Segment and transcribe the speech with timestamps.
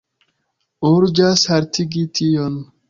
[0.93, 2.63] Urĝas haltigi tion.